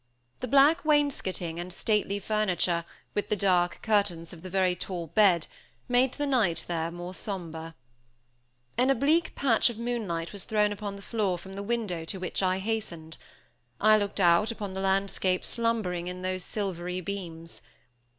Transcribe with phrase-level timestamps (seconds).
[0.39, 5.45] The black wainscoting and stately furniture, with the dark curtains of the very tall bed,
[5.87, 7.75] made the night there more somber.
[8.79, 12.41] An oblique patch of moonlight was thrown upon the floor from the window to which
[12.41, 13.17] I hastened.
[13.79, 17.61] I looked out upon the landscape slumbering in those silvery beams.